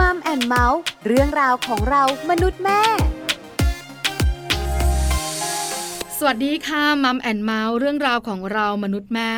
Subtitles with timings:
[0.00, 2.80] Mom and Mouth เรื่องราวของเรามนุษย์แม่
[6.18, 9.32] สวัสดีค่ะ Mom and Mouth เรื่องราวของเรามนุษย์แม่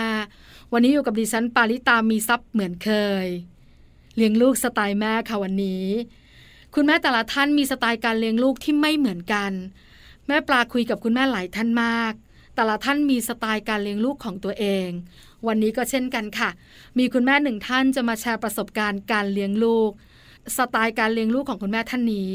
[0.73, 2.91] วันนี้อยู่กับดิฉันปาลิตามีทรัพย์เหมือนเค
[3.25, 3.27] ย
[4.17, 5.87] เลี้ยงลูกสไตล์แม่ค่ะวันนี้
[6.75, 9.53] คุณแม่แต่ละท่านมีสไตล์การเลี้ยงลูกที่ไม่เหมือนกัน
[10.27, 12.13] แม่ปลาคุยกับคุณแม่หลายท่านมาก
[12.55, 14.89] แต่ละท่านมีสไตล์การเลี้ยงลูกของตัวเอง
[15.47, 16.51] วันนี้ก็เช่นกันค่ะ
[16.99, 19.93] มีคุณแม่หนึ่งท่านจะมาแชร์ประสบการณ์การเลี้ยงลูก
[20.57, 22.31] สไตล์การเลี้ยงลูกของคุณแม่ท่านนี้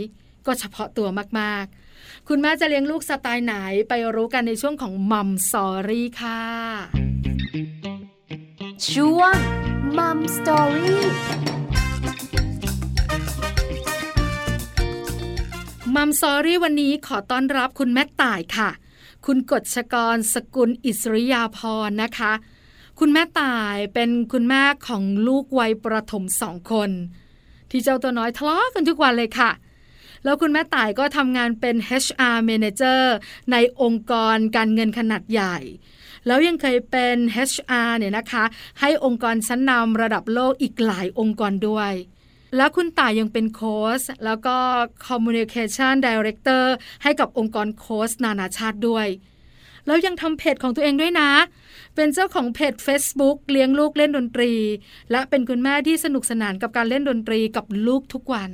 [0.45, 1.07] ก็เฉพาะตัว
[1.39, 3.53] มากๆ คุณแม่จะเลี้ยงลูกสไตล์ไหน
[3.89, 6.41] ไปรู้กันในช่วงของ Mom Story ค่ะ
[8.91, 9.35] ช่วง
[9.97, 11.05] Mom Story
[15.95, 18.69] Mom Story วันนี้ขอต้อนรับคุณแม่ต่ายค่ะ
[19.25, 22.33] คุณกฎชกรสกุลอิสริยาพรนะคะ
[22.99, 26.89] คุณแม่ต่ายเป็นคุณแม่ของลูกวัยประถมสองคน
[27.71, 29.51] ที่เจ้าตัวน้อยทะเลาะกันทุกวันเลยค่ะ
[30.23, 33.01] แล้วคุณแม่ต่ายก็ทำงานเป็น HR Manager
[33.51, 35.57] ในองค์กรการเงินขนาดใหญ่
[36.27, 37.17] แล้วยังเคยเป็น
[37.49, 38.43] HR เนี่ยนะคะ
[38.79, 41.91] ให้องค์กรชั้นนำระดับโลกอีกหลายองค์กรด้วย
[42.57, 44.57] แล้วคุณต่ายยังเป็นโค้ชแล้วก็
[45.07, 46.63] Communication Director
[47.03, 49.07] ให้กับองค์กรโค้ชนานาชาติด้วย
[49.85, 51.29] แล้วยังทำเพจของตัวเองด้วยนะ
[51.95, 54.51] เป็นเจ้าของเพจ Facebook เลี้ยงลูกเล่นดนตรี
[55.11, 58.51] และเป็นคุณแม่ที่สนุกสนานกับการเล่นดนตรีกับลูกทุกวัน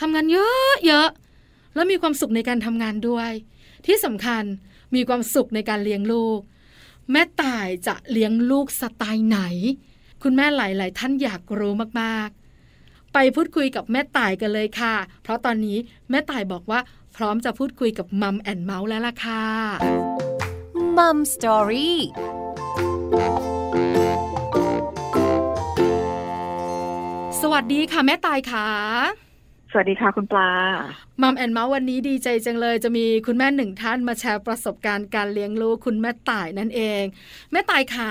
[0.00, 1.08] ทำงานเยอะเยอะ
[1.74, 3.30] แล้วมีความสุขในการทำงานด้วย
[3.86, 4.44] ที่สำคัญ
[4.94, 6.40] มีความสุขในการเลี้ยงลูก
[7.12, 9.40] แม่ต่ายจะเลี้ยงลูกสไตล์ไหน
[10.22, 15.78] คุณแม่หลาย ๆ ท่านอยากรู้มากๆ ไปพูดคุยกับแม่ต่ายกันเลยค่ะ เพราะตอนนี้
[16.10, 16.80] แม่ต่ายบอกว่า
[17.16, 19.44] พร้อมจะพูดคุยกับ Mom and Mouth แล้วล่ะค่ะ
[20.98, 21.98] Mom Story
[27.40, 28.68] สวัสดีค่ะ แม่ต่ายค่ะ
[29.70, 30.50] สวัสดีค่ะคุณปลา
[31.22, 37.04] Mom and Mouth วันนี้ดีใจจังเลยจะมีคุณแม่หนึ่งท่านมาแชร์ประสบการณ์การเลี้ยงลูกคุณแม่ต่ายนั่นเอง
[37.52, 38.10] แม่ต่ายขา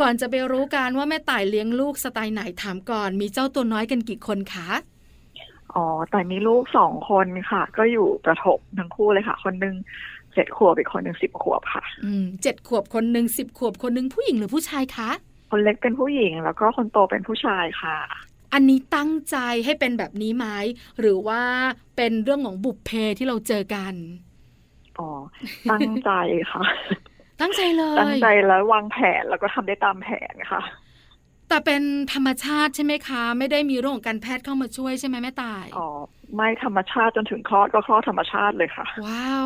[0.00, 4.70] ก่อนจะไปรู้กันว่าแม่ต่ายเลี้ยงลูกสไตล์ไหนถามก่อน มีเจ้าตัวน้อยกันกี่คนคะ
[5.74, 9.74] อ๋อแต่มีลูกสองคนค่ะ ก็อยู่ประถมทั้งคู่เลยค่ะ คนหนึ่ง
[10.38, 15.10] เจ็ดขวบอีกคนหนึ่งสิบขวบค่ะ อืมเจ็ดขวบคนหนึ่งสิบขวบคนหนึ่งผู้หญิงหรือผู้ชายคะ
[15.50, 17.96] คนเล็กเป็นผู้หญิง แล้วก็คนโตเป็นผู้ชายค่ะ
[18.54, 20.46] อันนี้ตั้งใจให้เป็นแบบนี้ไหม
[21.00, 21.42] หรือว่า
[21.96, 23.94] เป็นเรื่องของบุพเพที่เราเจอกัน
[24.98, 25.10] อ๋อ
[25.70, 26.10] ตั้งใจ
[26.52, 26.62] ค่ะ
[27.40, 30.62] ตั้งใจเลยตั้งใจแล้ววางแผนแล้วก็ทำได้ตามแผนค่ะ
[31.48, 31.82] แต่เป็น
[32.12, 35.88] ธรรมชาติใช่ไหมคะ ไม่ได้มีเรื่องของการแพทย์เข้ามาช่วยใช่ไหมแม่ตายอ๋อ
[36.34, 39.44] ไม่ธรรมชาติจนถึงคลอดก็คลอดธรรมชาติเลยค่ะ ว้าว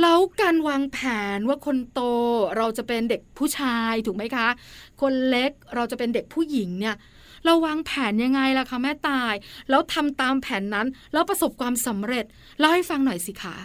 [0.00, 0.98] แล้วการวางแผ
[1.36, 2.00] นว่าคนโต
[2.56, 4.48] เราจะเป็นเด็กผู้ชายถูกไหมคะ
[5.00, 6.96] คนเล็กเราจะเป็นเด็กผู้หญิงเนี่ย
[7.44, 9.34] เราวางแผนยังไงล่ะคะแม่ตาย
[9.70, 12.24] แล้วทำตามแผนนั้น แล้วประสบความสำเร็จ
[12.58, 13.56] เล่าให้ฟังหน่อยสิคะ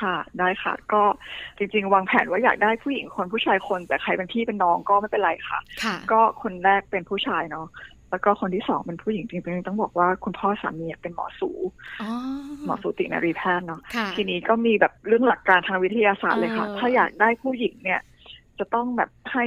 [0.00, 1.02] ค่ะได้ค่ะ ก็
[1.58, 7.66] จริง ๆ วางแผนว่าอยากได้ผู้หญิงคนผู้ชายคน แต่ใครเป็นพี่เป็นน้องก็ไม่เป็นไรค่ะค่ะก็คนแรกเป็นผู้ชายเนาะ
[8.10, 11.50] แล้วก็คนที่สองเป็นผู้หญิงจริงๆต้องบอกว่าคุณพ่อสามีเป็นหมอสู
[12.02, 12.10] อ๋อ
[12.66, 18.00] หมอสูตินรีแพทย์เนาะค่ะทีนี้ก็มีแบบเรื่องหลักการทางวิทยาศาสตร์เลยค่ะเออถ้าอยากได้ผู้หญิงเนี่ย
[18.58, 19.44] จะต้องแบบให้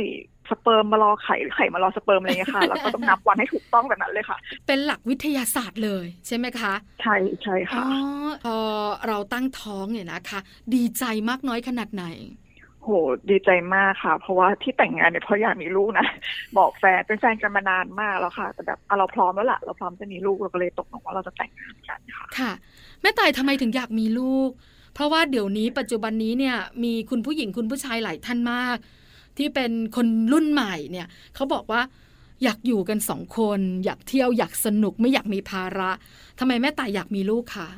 [0.50, 7.86] สเปิร์มมารอไข่หรือไข่มารอสเปิร์มอะไรเงี้ยค่ะแล้วก็ต้องนับวันให้ถูกต้องแบบนั้นเลยค่ะ่ะ เป็นหลักวิทยาศาสตร์เลยใช่ไหมคะ ใช่ใช่อ๋ค่ะอ
[8.46, 8.58] พอ
[9.08, 10.40] เราตั้งท้องเนี่ยนะคะ
[10.76, 12.06] ดีใจมากน้อยขนาดไหน
[12.84, 12.90] โห
[13.30, 16.08] ดีใจมากค่ะ เพราะว่าที่แต่งงานเนี่ยเพราะอยากมีลูกนะ
[16.58, 22.52] บอกแฟนเป็นแฟนกันมานานมากแล้วค่ะ แต่แบบเราพร้อมแล้วล่ะ เราพร้อมจะมีลูกเราก็เลยตกลงว่าเราจะแต่งงานกันค่ะ ค่ะ
[23.02, 24.50] แม่ตายทำไมถึงอยากมีลูก
[24.94, 28.78] เพราะว่าเดี๋ยวนี้ปัจจุบันนี้เนี่ย มีคุณผู้หญิงคุณผู้ชายหลายท่านมาก
[29.38, 31.81] ที่เป็นคนรุ่นใหม่เนี่ยเขาบอกว่า
[32.44, 35.92] อยากอยู่กันสองคน อยากเที่ยวอยากสนุกไม่อยากมีภาระ
[36.40, 37.69] ทำไมแม่ตายอยากมีลูกคะ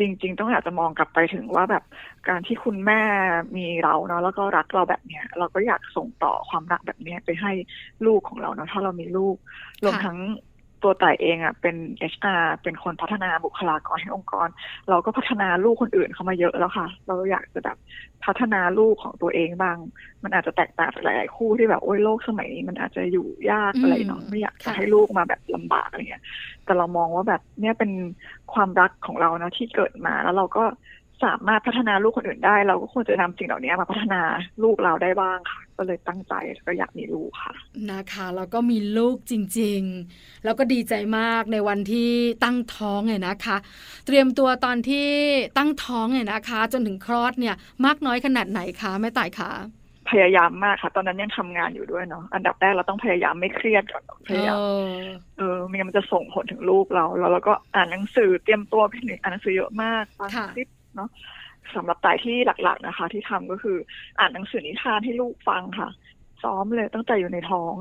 [0.00, 1.84] จริง ๆ ต้องอยากจะมองกลับไปถึงว่าแบบ
[2.28, 3.00] การที่คุณแม่
[3.56, 7.52] มีเราเนาะแล้วก็รักเราแบบเนี้ย เราก็อยากส่งต่อความรักแบบเนี้ยไปให้
[8.06, 9.36] ลูกของเราเนาะถ้าเรามีลูก
[9.84, 10.18] รวมทั้ง
[10.82, 11.76] ตัวต่ายเองอะเป็น
[12.12, 14.48] HR เป็นคนพัฒนาบุคลากรให้องค์กร
[14.88, 17.76] เราก็พัฒนาลูกคนอื่นเข้ามาเยอะแล้วค่ะ เราอยากจะแบบ
[18.24, 19.76] พัฒนาลูกของตัวเองบ้าง
[20.22, 26.24] มันอาจจะแตกต่างจากหลาย ๆ คู่ที่แบบโอ้ยโลกสมัยนี้มันอาจจะอยู่ยากอะไรเนาะไม่อยากจะให้ลูกมาแบบลำบากอะไรเงี้ย
[26.64, 27.90] แต่เรามองว่าแบบเนี่ยเป็น
[28.52, 30.64] ความรักของเรานะที่เกิดมาแล้วเราก็
[31.24, 34.20] สามารถพัฒนาลูกคนอื่นได้ เราก็ควรจะนำสิ่งเหล่านี้มาพัฒนา
[34.62, 37.54] ลูกเราได้บ้างค่ะ ก็เลยตั้งใจแล้วก็อยากมีลูกค่ะ
[37.92, 39.80] นะคะแล้วก็มีลูกจริง
[40.12, 42.10] ๆ แล้วก็ดีใจมากในวันที่
[42.44, 43.56] ตั้งท้องเนี่ยนะคะ
[44.06, 45.08] เตรียมตัวตอนที่
[45.58, 47.54] ตั้งท้องเนี่ยนะคะ จนถึงคลอดเนี่ย
[47.84, 49.50] มากน้อยขนาดไหนคะแม่ต่ายคะ
[50.10, 54.62] ผพยายามมากค่ะ ตอนนั้นยังทำงานอยู่ด้วยเนาะอันดับแรกเราต้องพยายามไม่เครียดก่อนพยายามเอ
[54.94, 55.00] อ
[55.38, 61.08] เออไม่งั้นมันจะส่งผลถึงลูกเรา แล้วเราก็อ่านหนังสือเตรียมตัวไปหนึ่งอ่านหนังสือเยอะมากฟังค่ะคลิปเนาะ
[61.76, 63.76] สำหรับต่ายที่หลักๆนะคะ ที่ทำก็คือ
[64.18, 65.88] อ่านหนังสือนิทานให้ลูกฟังค่ะ
[66.42, 67.74] ซ้อมเลยตั้งแต่อยู่ในท้อง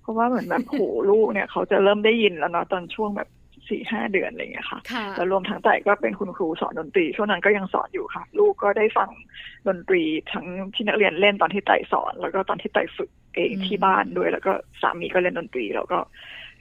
[0.00, 3.28] เพราะว่าเหมือนแบบโหลูกเนี่ย เขาจะเริ่มได้ยินแล้วเนาะตอนช่วงแบบ
[3.68, 9.10] สี่ห้าเดือนอะไรอย่างเงี้ยค่ะค่ะ แล้วรวมทั้งแต่ก็เป็นคุณครูสอนดนตรี ช่วงนั้นก็ยังสอนอยู่ค่ะ ลูกก็ได้ฟัง
[9.68, 10.02] ดนตรี
[10.32, 14.52] ทั้งที่นักเรียนเล่นตอนที่ไต่สอน แล้วก็ตอนที่ไต่ฝึกเองอืมที่บ้านด้วย แล้วก็
[14.82, 15.98] สามีก็เล่นดนตรี แล้วก็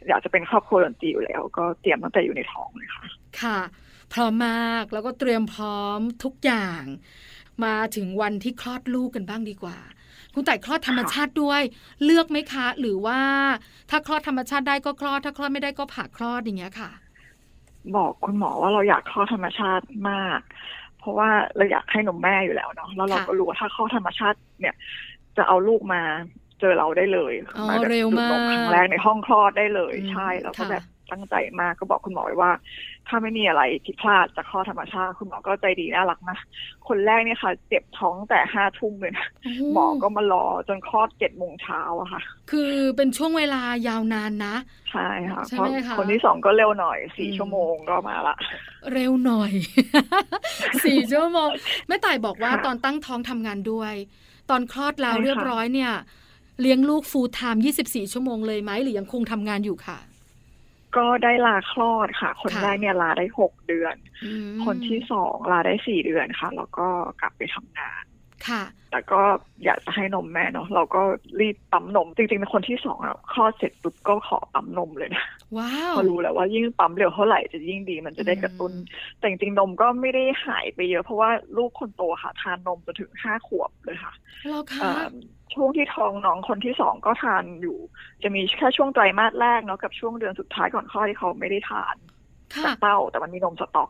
[0.08, 3.06] อยากจะเป็นครอบครัวดนตรีอยู่แล้ว ก็เตรียมตั้งแต่อยู่ในท้องเลยค่ะ
[3.42, 3.58] ค่ะ
[4.14, 6.84] พร้อมมากแล้วก็เตรียมพร้อมทุกอย่าง
[7.66, 9.78] มาถึงวันที่คลอดลูกกันบ้างดีกว่า
[10.34, 11.62] คุณแต่ายคลอดธรรมชาติด้วย
[12.06, 13.20] เลือกไหมคะ หรือว่า
[13.90, 16.92] ถ้าคลอดธรรมชาติได้ก็คลอดถ้าคลอดไม่ได้ก็ผ่าคลอดอย่างเงี้ยค่ะ
[17.96, 20.40] บอกคุณหมอว่าเราอยากคลอดธรรมชาติมาก
[21.00, 24.76] เพราะว่าเราอยากให้นมแม่อยู่แล้วเนาะแล้วเราค่ะก็รู้ว่าถ้าคลอดธรรมชาติเนี่ย
[25.38, 26.02] จะเอาลูกมา
[26.60, 32.52] เจอเราได้เลยอ๋อแบบเร็วมากดูดนครั้งแรกในห้องคลอดได้เลยอืมใช่แล้วก็ค่ะแบบ ตั้งใจมากก็บอกคุณหมอไว้ว่า
[33.08, 36.38] ถ้าไม่มีอะไรผิดพลาดจากคลอดธรรมชาติ คุณหมอก็ใจดีน่ารักนะ
[36.88, 39.28] คนแรกเนี่ยค่ะ เจ็บท้องแต่ห้าทุ่มเลยนะ
[39.74, 42.22] หมอก็มารอจนคลอดเจ็ดโมงเช้าอะค่ะ
[42.52, 44.56] คือเป็นช่วงเวลายาวนานนะ
[44.92, 48.36] ใช่ค่ะใช่เพราะไหมคะคนที่สองก็เร็วหน่อยสี่อืมชั่วโมงก็มาละ
[48.94, 49.52] เร็วหน่อย
[50.86, 51.50] สี่ชั่วโมง
[51.88, 53.94] แม่ต่ายบอกว่าค่ะตอนตั้งท้องทำงานด้วย
[54.50, 55.92] ตอนคลอดแล้วใช่ค่ะเรียบร้อยเนี่ย
[56.62, 59.98] เลี้ยงลูกฟูลไทม์ 24 ชั่วโมงเลยไหมหรือยังคงทำงานอยู่ค่ะ
[60.96, 63.96] ก็ได้ลาคลอดค่ะ คนค่ะแรกเนี่ยลาได้หกเดือน
[64.26, 66.88] อืมคนที่สองลาได้สี่เดือนค่ะ แล้วก็
[67.22, 68.04] กลับไปทำงาน
[68.48, 69.22] ค่ะ แต่ก็
[69.64, 71.02] อยากจะให้นมแม่เนาะเราก็
[71.40, 75.26] รีบปั๊มนม จริงๆเป็นคนที่สองอะคลอดเสร็จปุ๊บก็ขอปั๊มนมเลยนะ
[75.58, 84.14] ว้าวเพราะรู้แล้วว่ายิ่งปั๊มเร็วเท่าไหร่จะยิ่งดีมันจะได้กระตุ้นอืมแต่จริงๆนมก็ไม่ได้หายไปเยอะ เพราะว่าลูกคนโตค่ะทานนมจนถึงห้าขวบเลยค่ะ
[84.50, 85.06] แล้วเอ่ค่ะอ
[85.58, 87.78] ช่วงที่ท้องน้องคนที่สองก็ทานอยู่
[88.24, 91.96] จะมีแค่ช่วงไตรมาสแรกเนาะกับช่วงเดือนสุดท้ายก่อนคลอดที่เขาไม่ได้ทาน
[92.56, 93.90] ค่ะจากเต้า แต่มันมีนมสต็อก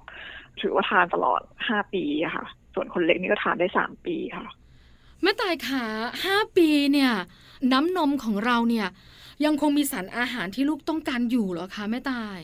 [0.61, 4.45] ถือว่าทานตลอดห้าปีอะค่ะ ส่วนคนเล็กนี่ก็ทานได้สามปีค่ะ
[5.21, 5.83] แม่ตายขา
[6.25, 7.11] ห้าปีเนี่ย
[7.73, 8.87] น้ำนมของเราเนี่ย
[9.45, 12.39] ยังคงมีสารอาหารที่ลูกต้องการอยู่เหรอคะแม่ตาย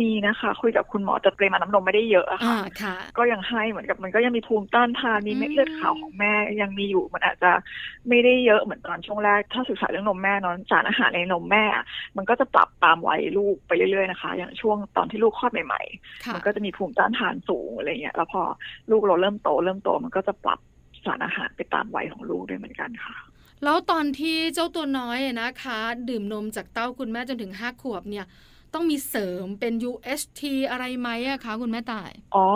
[0.00, 6.32] มีนะคะ คุยกับคุณหมอแต่ปริมาณน้ำนมไม่ได้เยอะอะอ่าค่ะค่ะ ก็ยังให้เหมือนกับมันก็ยังมีภูมิต้านทานมีเม็ดอืมเลือดขาวของแม่
[6.62, 7.52] ยังมีอยู่มันอาจจะ
[8.08, 11.84] ไม่ได้เยอะเหมือนตอนช่วงแรก ถ้าศึกษาเรื่องนมแม่เนอะสารอาหารในนมแม่อะ
[12.16, 18.42] มันก็จะปรับตามวัยลูกไปเรื่อยๆนะคะ อย่างช่วงตอนที่ลูกคลอดใหม่ๆ ค่ะ มันก็จะมีภูมิต้านทานสูงอะไรเงี้ยแล้วพอ
[18.90, 20.58] ลูกเราเริ่มโตเริ่มโตมันก็จะปรับ
[21.04, 23.16] สารอาหารไปตามวัยของลูกด้วยเหมือนกันค่ะ
[23.64, 28.26] แล้วตอนที่เจ้าตัวน้อยอะนะคะ ดื่มนมจากเต้าคุณแม่จนถึงห้าขวบเนี่ย
[28.74, 32.46] ต้องมีเสริมเป็น UHT อะไรไหมอะคะคุณแม่ตาย อ๋อ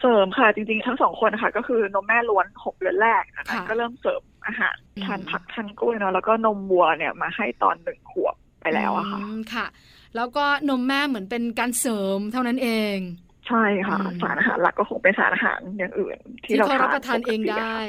[0.00, 9.66] เสริมค่ะ จริงๆ ทั้งสองคนนะคะก็คือนมแม่ล้วนหกเดือนแรกนะคะค่ะก็เริ่มเสริมอาหารอืมทานผักทานกล้วยเนาะแล้วก็นมวัวเนี่ยมาให้ตอนหนึ่งขวบไปแล้วอะค่ะอืมค่ะ
[10.14, 12.98] แล้วก็นมแม่เหมือนเป็นการเสริมเท่านั้นเอง
[13.46, 17.82] ใช่ค่ะอืมสารอาหารหลักก็คงเป็นสารอาหารอย่างอื่น ที่ที่เราเขารับทานประทานเองปกติได้อะค่ะ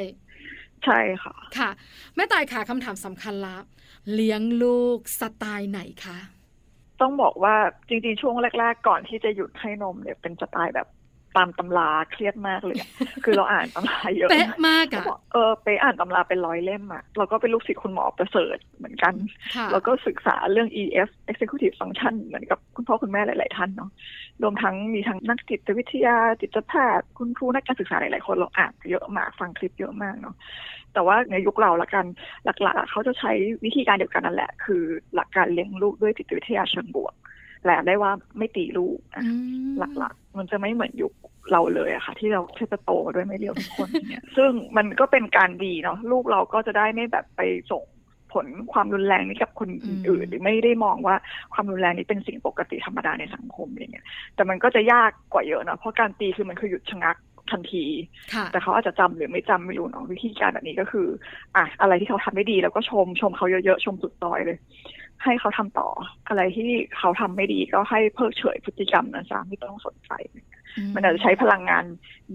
[0.85, 1.69] ใช่ค่ะ ค่ะ
[2.15, 3.57] แม่ตายค่ะคำถามสำคัญละ
[4.13, 6.17] เลี้ยงลูกสไตล์ไหนคะ
[7.01, 7.55] ต้องบอกว่า
[7.89, 10.87] จริงๆ ช่วงแรก ๆ ก่อนที่จะหยุดให้นมเนี่ยเป็นสไตล์แบบ
[11.37, 12.89] ตามตำราเครียดมากเลยอะ
[13.23, 19.13] คือเราอ่านตำราเยอะเป๊ะมากมากก็อะบอกเออไปอ่านตำราเป็นร้อยเล่มอะเราก็เป็นลูกศิษย์คุณหมอประเสริฐเหมือนกัน
[19.55, 23.89] ค่ะแล้วก็ศึกษาเรื่อง EF Executive Function เหมือนกับคุณพ่อคุณแม่หลาย ๆ ท่านเนาะ
[24.43, 30.35] รวมทั้งมีทั้งนักจิตวิทยาจิตแพทย์คุณครูนักการศึกษาหลาย ๆ คนเราอ่านเยอะมากฟังคลิปเยอะมากเนาะ
[30.93, 32.05] แต่ว่าในยุคเราละกัน
[32.45, 33.31] หลัก ๆ เขาจะใช้
[33.65, 34.83] วิธีการเดียวกันนั่นแหละ คือ
[35.15, 37.13] หลักการเลี้ยงลูกด้วยจิตวิทยาเชิงบวก
[37.65, 39.31] และได้ว่าไม่ตีลูกอะอื
[39.67, 41.13] มหลักๆ มันจะไม่เหมือนยุค
[41.51, 47.41] เราเลยอะค่ะ ที่เราแค่จะโตมาด้วยไม่เลี้ยวทุกคนอย่างเนี่ยซึ่งมันก็เป็นการดีเนาะลูกเราก็จะได้ไม่แบบไป
[47.71, 47.83] ส่ง
[48.33, 51.15] ผลความรุนแรงนี้กับคนอื่นๆหรือไม่ได้มองว่า
[51.53, 54.05] ความรุนแรงนี้เป็นสิ่งปกติธรรมดาในสังคมอะไรเงี้ย
[54.35, 57.17] แต่มันก็จะยากกว่าเยอะเนาะเพราะการตีคือมันคือหยุดชะงัก
[57.51, 57.85] ทันที
[58.33, 61.07] ค่ะแต่เขาอาจจะจำหรือไม่จำไม่รู้เนาะวิธีการแบบนี้ก็คือ
[61.55, 64.57] อะอะไรที่เขาทำไม่ดี แล้วก็ชมชมเขาเยอะๆชมสุดซอยเลย
[65.23, 65.89] ให้เขาทำต่อ
[66.27, 70.11] อะไรที่เขาทำไม่ดีก็ให้เพิกเฉยพฤติกรรมนั้นซะไม่ต้องสนใจ
[70.95, 71.85] มันอาจจะใช้พลังงาน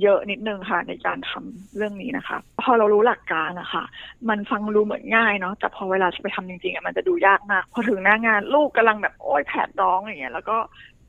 [0.03, 3.85] เยอะนิดนึงค่ะ ในการทำเรื่องนี้นะคะ พอเรารู้หลักการนะคะ
[4.29, 10.57] มันฟังรู้เหมือนง่ายเนาะแต่พอเวลาจะไปทำจริงๆอะมันจะดูยากมาก พอถึงหน้างานลูกกำลังแบบโอ้ยแผดร้องอย่างเงี้ยแล้วก็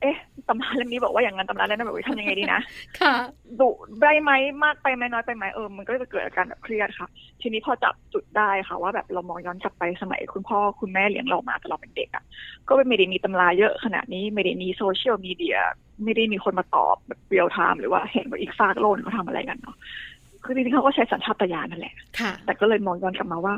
[0.02, 0.16] เอ๊ะ
[0.48, 2.60] ตำราเล่มนี้บอกว่าอย่างนั้นตำราเล่มนั้นบอกว่าทำยังไงดีนะ
[3.00, 3.14] ค่ะ
[3.60, 3.70] ดุ
[4.02, 4.30] ได้ไหม
[4.64, 7.08] มากไปไหมน้อยไปไหมเออมันก็จะเกิดอาการแบบเครียดค่ะ
[7.40, 12.24] ทีนี้พอจับจุดได้ค่ะ ว่าแบบเรามองย้อนกลับไปสมัยคุณพ่อคุณแม่เลี้ยงเรามาแต่เราเป็นเด็กอะ่ะ
[12.68, 15.58] ก็ไม่ได้มีตำราเยอะขนาดนี้ไม่ได้มีโซเชียลมีเดีย
[16.04, 19.76] ไม่ได้มีคนมาตอบแบบเรียลไทม์หรือว่าเห็นว่าอีกฝากโลกเขาทำอะไรกันเนาะ
[20.44, 23.54] คือจริงๆเขาก็ใช้สัญชาตญาณนั่นแหละค่ะแต่ก็เลยมองย้อนกลับมาว่า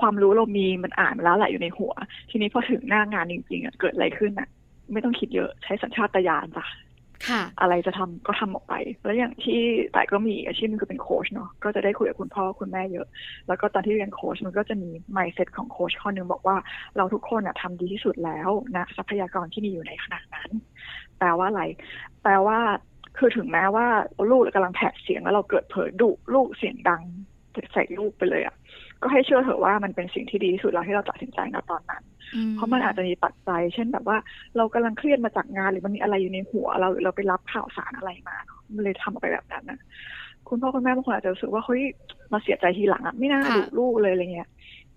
[0.00, 1.92] ความรู้เรามีมันอ่านมาแล้วแหละอยู่ในหัว
[2.30, 4.48] ทีนี้พอถึงหน้างานจริงๆอะเกิดอะไรขึ้นอะ
[4.92, 6.66] ไม่ต้องคิดเยอะใช้สัญชาตญาณจ้ะ
[7.28, 8.74] ค่ะ อะไรจะทำก็ทำออกไป
[9.04, 9.60] แล้วอย่างที่
[9.92, 13.06] แต่ก็มีอาชีพหนึงคือเป็นโค้ชเนาะก็จะได้คุยกับคุณพ่อคุณแม่เยอะ
[13.48, 16.56] แล้วก็ตอนที่เรียนโค้ชมันก็จะมี mindset ของโค้ชข้อหนึ่งบอกว่า
[16.96, 20.50] เราทุกคนอะทำดีที่สุดแล้วนะทรัพยากรที่มีอยู่ในขณะนั้น
[21.18, 21.62] แปลว่าอะไร
[22.22, 22.58] แปลว่า
[23.18, 23.86] คือถึงแม้ว่า
[24.30, 27.02] ลูกกำลังแผดเสียงแล้วเราเกิดเผยดุลูกเสียงดัง
[27.72, 28.54] ใส่ลูกไปเลยอะ
[29.02, 32.02] ก็ให้เชื่อเถอะว่ามันเป็นสิ่งที่ดีที่สุดแล้วที่เราตัดสินใจณตอนนั้น
[32.54, 34.16] เพราะมันอาจจะมีปัจจัย เช่นแบบว่า
[34.56, 38.36] เรากำลังเครียดมาจากงานหรือมันมีอะไรอยู่ในหัว เราหรือเราไปรับข่าวสารอะไรมา
[38.74, 39.78] มันเลยทำออกไปแบบนั้นนะ
[40.48, 41.82] คุณพ่อคุณแม่บางคนอาจจะรู้สึกว่าเฮ้ย
[42.32, 44.48] มาเสียใจทีหลังอะไม่น่าดุลูกเลยอะไรเงี้ย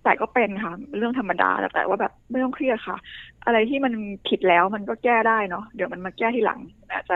[0.04, 2.98] แต่ก็เป็นค่ะ เรื่องธรรมดาแต่แต่ว่าแบบไม่ต้องเครียดค่ะ
[3.46, 3.94] อะไรที่มัน
[4.28, 6.60] ผิดแล้วมันก็แก้ได้เนาะเดี๋ยวมันมาแก้ทีหลัง
[6.92, 7.12] อาจจ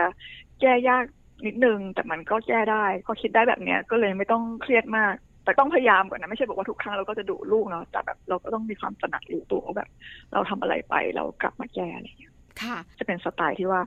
[0.60, 1.04] แก้ยาก
[1.46, 5.14] นิดนึงแต่มันก็แก้ได้ ก็คิดได้แบบเนี้ยก็เลยไม่ต้องเครียดมาก
[5.44, 9.88] แต่ต้องพยายามก่อนนะไม่ใช่บอกว่าทุกครั้งเราก็จะดุลูกเนาะแต่แบบเราก็ต้องมีความตระหนักรู้ตัวว่าแบบ
[10.32, 12.32] เราทำอะไรไปเรากลับมาแก้อะไรอย่างเงี้ย
[12.62, 13.80] ค่ะ จะเป็นสไตล์ที่ว่า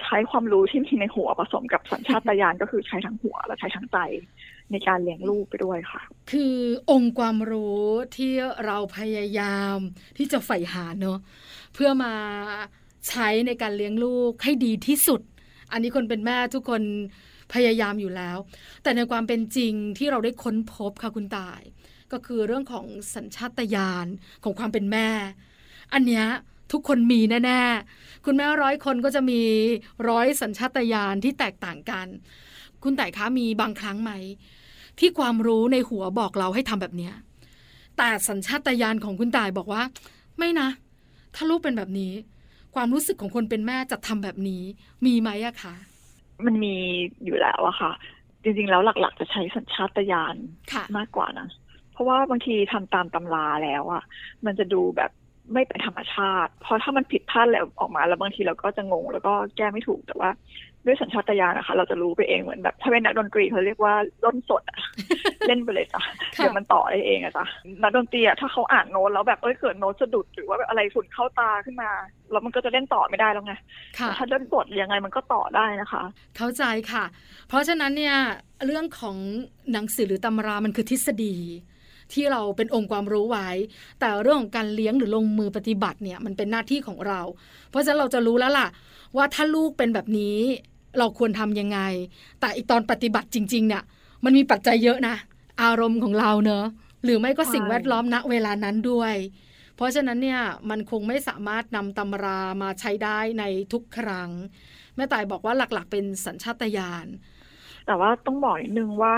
[0.00, 3.98] ใช้ความรู้ที่มีในหัวผสมกับสัญชาตญาณก็คือใช้ทั้งหัวและใช้ทั้งใจ
[4.72, 6.02] ในการเลี้ยงลูกไปด้วยค่ะ
[6.32, 6.56] คือ
[6.90, 7.84] องค์ความรู้
[8.16, 8.32] ที่
[8.64, 9.76] เราพยายาม
[10.18, 11.18] ที่จะใฝ่หาเนอะ
[11.74, 12.14] เพื่อมา
[13.08, 15.20] ใช้ในการเลี้ยงลูกให้ดีที่สุด
[15.72, 16.82] อันนี้คนเป็นแม่ทุกคน
[17.52, 18.36] พยายามอยู่แล้ว
[18.82, 21.60] แต่ในความเป็นจริงที่เราได้ค้นพบค่ะคุณตาย
[22.12, 24.06] ก็คือเรื่องของสัญชาตญาณ
[24.44, 25.08] ของความเป็นแม่
[25.92, 26.26] อันเนี้ย
[26.72, 29.40] ทุกคนมีแน่ๆ คุณแม่ร้อยคนก็จะมี
[30.08, 32.06] ร้อยสัญชาตญาณที่แตกต่างกัน
[32.82, 34.12] คุณต่ายคะมีบางครั้งไหม
[34.98, 37.14] ที่ความรู้ในหัวบอกเราให้ทำแบบเนี้ย
[37.96, 39.82] แต่สัญชาตญาณของคุณตายบอกว่า
[40.38, 40.68] ไม่นะ
[41.34, 42.12] ถ้าลูกเป็นแบบนี้
[42.74, 44.62] ความรู้สึกของคนเป็นแม่จะทำแบบนี้
[45.06, 45.74] มีไหมอะคะ
[46.46, 46.74] มันมี
[47.24, 47.92] อยู่แล้วอะค่ะ
[48.42, 50.36] จริงๆแล้วหลักๆ จะใช้สัญชาตญาณ
[50.72, 51.48] ค่ะมากกว่านะ
[51.92, 54.02] เพราะว่าบางทีทำตามตำราแล้วอะ
[54.46, 55.10] มันจะดูแบบ
[55.52, 60.30] ไม่เป็นธรรมชาติ เพราะถ้ามันผิดพลาดแล้วออกมา แล้วบางทีเราก็จะงง แล้วก็แก้ไม่ถูกแต่ว่า
[60.86, 63.94] ด้วยสัญชาตญาณนะคะ เราจะรู้ไปเองเหมือนแบบ ถ้าเป็นนักดนตรีเขาเรียกว่า
[64.24, 64.78] ล้นสดอะ
[65.48, 67.44] เล่นไปเลยจ้ะค่ะเดี๋ยวมันต่อได้เองอะจ้ะ
[67.82, 71.90] นักดนตรีอะถ้าเขาอ่านโน้ตแล้วแบบเอ้ยเกิดโน้ตสะดุดหรือว่าแบบอะไรฝุ่นเข้าตาขึ้นมา
[72.30, 73.54] แล้วมันก็จะเล่นต่อไม่ได้แล้วไง
[73.98, 76.02] ค่ะแต่ถ้าเล่นบทยังไงมันก็ต่อได้นะคะ
[76.36, 77.04] เข้าใจค่ะ
[77.48, 78.16] เพราะฉะนั้นเนี่ย
[78.66, 79.16] เรื่องของ
[79.72, 81.36] หนังสือหรือตำรามันคือทฤษฎี
[82.12, 83.48] ที่เราเป็นองค์ความรู้ไว้
[84.00, 87.20] แต่เรื่องของการเลี้ยงหรือลงมือปฏิบัติเนี่ยมันเป็นหน้าที่ของเรา
[87.70, 88.68] เพราะฉะนั้นเราจะรู้แล้วล่ะ
[89.16, 90.38] ว่าถ้าลูกเป็นแบบนี้
[90.98, 91.80] เราควรทำยังไง
[92.40, 93.82] แต่อีกตอนปฏิบัติจริง ๆ เนี่ย
[94.24, 95.16] มันมีปัจจัยเยอะนะ
[95.62, 96.64] อารมณ์ของเราเนอะ
[97.04, 99.14] หรือไม่ก็สิ่งใช่แวดล้อมณเวลานั้นด้วย
[99.76, 104.30] เพราะฉะนั้นเนี่ยมันคงไม่สามารถนำตำรามาใช้ได้ในทุกครั้ง
[104.96, 107.06] แม่ต่ายบอกว่าหลักๆ เป็นสัญชาตญาณ
[107.86, 109.14] แต่ว่าต้องบอกนิดนึงว่า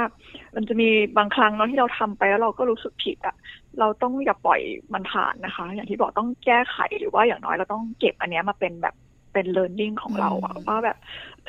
[0.54, 0.88] มันจะมี
[1.18, 3.36] บางครั้งเนาะที่เราทำไปแล้วเราก็รู้สึกผิดอะ
[3.78, 4.60] เราต้องอย่าปล่อย
[4.94, 8.94] มันผ่านนะคะ อย่างที่บอกต้องแก้ไขหรือว่าอย่างน้อยเราต้องเก็บอันเนี้ยมาเป็นแบบ
[9.32, 10.96] เป็น learning ของเราอะอืมว่าแบบ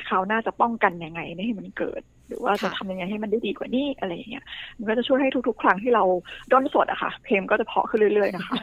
[0.06, 4.46] เขาวหน่าจะป้องกันยังไงไม่ให้มันเกิด หรือว่าจะค่ะทำยังไงให้มันได้ดีกว่านี้อะไรอย่างเงี้ย
[4.78, 6.04] มันก็จะช่วยให้ทุก ๆ ครั้งที่เรา
[6.52, 8.56] ด้นสดอะค่ะ เพลงก็จะเพาะขึ้นเรื่อยๆนะคะ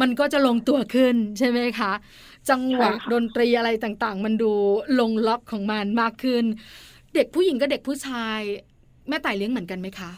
[0.00, 1.92] มันก็จะลงตัวขึ้นใช่ไหมคะ
[2.50, 4.52] จังหวะใช่ค่ะดนตรีอะไรต่างๆ มันดู
[5.00, 6.44] ลงล็อกของมันมากขึ้น
[7.14, 8.40] เด็กผู้หญิงกับเด็กผู้ชาย
[9.08, 10.10] แม่ต่ายเลี้ยงเหมือนกันไหมคะ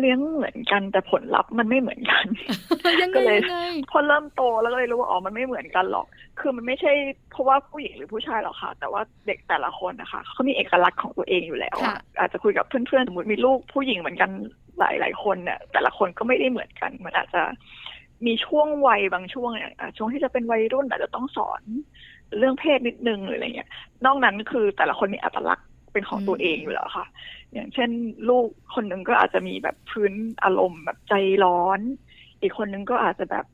[0.00, 2.24] เลี้ยงเหมือนกันแต่ผลลัพธ์มันไม่เหมือนกัน
[3.02, 3.58] ยังไงก็เลยยังไง
[3.90, 6.06] พอเริ่มโตแล้วก็เลยรู้ว่าอ๋อมันไม่เหมือนกันหรอก
[6.40, 6.92] คือมันไม่ใช่
[7.30, 14.30] เพราะว่าผู้หญิงหรือผู้ชายหรอกค่ะ แต่ว่าเด็กแต่ละคนนะคะเขามีเอกลักษณ์ของตัวเองอยู่แล้วค่ะอะอาจจะคุยกับเพื่อนๆสมมติมีลูกผู้หญิงเหมือนกัน
[14.78, 17.42] หลายหลายๆคนเนี่ยแต่ละคนก็ไม่ได้เหมือนกันมันอาจจะ
[18.26, 21.62] มีช่วงวัยบางช่วงเนี่ยอะช่วงที่จะเป็นวัยรุ่นอาจจะต้องสอน
[22.38, 23.70] เรื่องเพศนิดนึงหรืออะไรเงี้ย
[24.04, 25.67] นอกนั้นคือแต่ละคนมีอัตลักษณ์
[25.98, 27.06] เป็นของตัวเองอยู่แล้วค่ะ
[27.52, 27.90] อย่างเช่น
[28.28, 30.12] ลูกคนหนึ่งก็อาจจะมีแบบพื้น
[30.44, 31.14] อารมณ์แบบใจ
[31.44, 31.80] ร้อน
[32.40, 33.44] อีกคนนึงก็อาจจะแบบ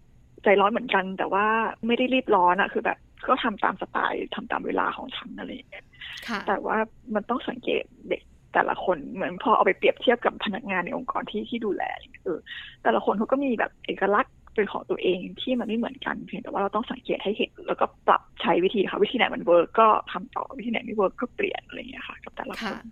[0.45, 1.47] ใจร้อนเหมือนกัน แต่ว่า
[1.87, 2.99] ไม่ได้รีบร้อนอะคือแบบ
[3.29, 5.87] ก็ทำตามสไตล์ทำตามเวลาของฉันอะไรอย่างเงี้ย
[6.29, 6.77] ค่ะแต่ว่า
[7.15, 8.23] มันต้องสังเกตเด็ก
[8.55, 12.39] แต่ละคนเหมือนพอเอาไปเปรียบเทียบกับพนักงานในองค์กรที่ที่ดูแลอะไรเงี้ยเออ
[12.83, 22.87] แต่ละคนเขาก็มีแบบเอกลักษณ์ เป็นของตัวเองที่มันไม่เหมือนกันเพียงแต่ว่าเราต้องสังเกตให้เห็น แล้วก็ปรับใช้วิธีค่ะ วิธีไหนมัน work ก็ทำต่อวิธีไหนไม่ work ก็เปลี่ยนอะไรอย่างเงี้ยค่ะ กับแต่ละคน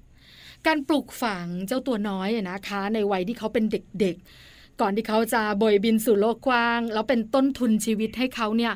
[0.66, 3.64] การปลูกฝังเจ้าตัวน้อยนะคะ ในวัยที่เขาเป็น
[4.00, 8.74] เด็กๆ ก่อนที่เขาจะโบยบินสู่โลกกว้าง แล้วเป็นต้นทุนชีวิตให้เขาเนี่ย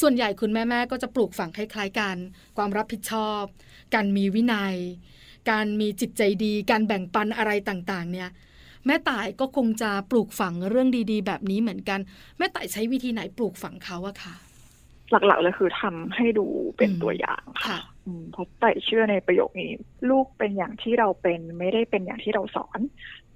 [0.00, 2.16] ส่วนใหญ่คุณแม่ๆก็จะปลูกฝังคล้ายๆกัน
[2.56, 3.42] ความรับผิดชอบ
[3.94, 4.76] การมีวินัย
[5.50, 8.28] การมีจิตใจดี การแบ่งปันอะไรต่างๆ เนี่ย
[8.86, 12.00] แม่ต่ายก็คงจะปลูกฝังเรื่องดีๆ แบบนี้เหมือนกัน
[12.38, 14.34] แม่ต่ายใช้วิธีไหนปลูกฝังเขาอะค่ะ
[15.10, 16.46] หลักๆเลยคือทำให้ดู
[16.78, 19.72] เป็นอืมตัวอย่างค่ะค่ะอืมเพราะไต่เชื่อในประโยคนี้
[20.10, 22.80] ลูกเป็นอย่างที่เราเป็นไม่ได้เป็นอย่างที่เราสอน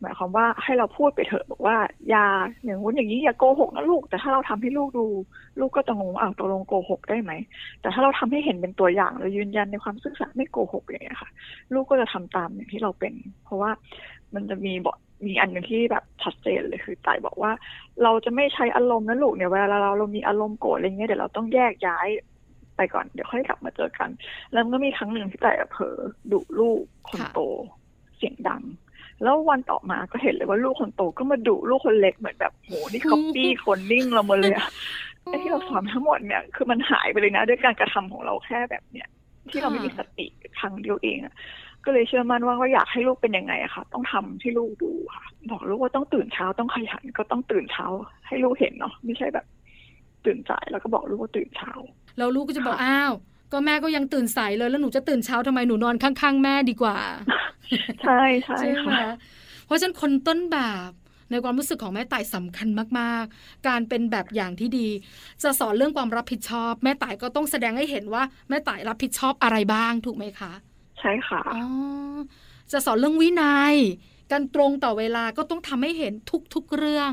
[0.00, 1.76] หมายความว่าให้เราพูดไปเถอะบอกว่า
[2.08, 2.26] อย่า
[2.64, 5.06] อย่างงู้นอย่างนี้อย่าโกหกนะลูก แต่ถ้าเราทำให้ลูกดู
[5.60, 7.32] ลูกก็จะงงว่าอ้าวตกลงโกหกได้ไหม
[7.80, 11.30] แต่ถ้าเราทำให้เห็นเป็นตัวอย่างเรายืนยันในความซื่อสัตย์ไม่โกหกอย่างเงี้ยค่ะ
[11.72, 13.70] ลูกก็จะทำตามอย่างที่เราเป็น เพราะว่า
[14.34, 17.52] มันจะมีบท มีอันหนึ่งที่แบบชัดเจนเลยคือไต่บอกว่า
[18.02, 22.08] เราจะไม่ใช้อารมณ์นะลูกเนี่ยเวลาเราเรามีอารมณ์โกรธอะไรเงี้ยเดี๋ยวเราต้องแยกย้าย
[22.76, 24.08] ไปก่อนเดี๋ยวค่อยกลับมาเจอกัน
[24.52, 25.96] แล้วมันก็มีครั้งหนึ่งที่ไต่เผลอ
[26.32, 27.40] ดุลูกคนโต
[28.16, 28.62] เสียงดัง
[29.22, 34.68] แล้ววันต่อมาก็เห็นเลยว่าลูกคนโตก็มาดุลูกคนเล็กเหมือนแบบโหนี่คัปปี้คนนิ่งเราหมาเลยอะ
[35.24, 39.08] ไอ้ที่เราสอนทั้งหมดเนี่ยคือมันหายไปเลยนะ ด้วยการกระทำของเราแค่แบบเนี้ย
[39.50, 40.26] ที่เราไม่มีสติ
[40.58, 41.34] ครั้งเดียวเองอะ
[41.84, 47.86] ก็เลยเชื่อมั่นว่าก็อยากให้ลูกเป็นยังไงอะค่ะ ต้องทำให้ลูกดูค่ะ บอกลูกว่าต้องตื่นเช้าต้องขยันก็ต้องตื่นเช้า
[48.26, 49.46] ให้ลูกเห็นเนาะไม่ใช่แบบ
[50.24, 51.72] ตื่นสายแล้วก็บอกลูกว่าตื่นเช้า
[52.18, 53.12] แล้วลูกก็จะบอกอ้าว
[53.52, 56.96] ก็แม่ก็ยังตื่นสายเลยแล้วหนูจะตื่นเช้าทำไมหนูนอนข้าง ๆ แม่ดีกว่า
[58.02, 59.12] ใช่ใช่ใช่ไหมค่ะ
[59.66, 60.90] เพราะฉะนั้นคนต้นแบบ
[61.30, 64.88] ในความรู้สึกของแม่ต่ายสำคัญมากๆ การเป็นแบบอย่างที่ดี
[65.42, 70.52] จะสอนเรื่องความรับผิดชอบ แม่ต่ายก็ต้องแสดงให้เห็นว่าแม่ต่ายรับผิดชอบอะไรบ้างถูกไหมคะ
[71.04, 71.64] ใช่ค่ะอ๋อ
[72.72, 73.74] จะสอนเรื่องวินัย
[74.32, 76.12] การตรงต่อเวลาก็ต้องทำให้เห็น
[76.54, 77.12] ทุกๆเรื่อง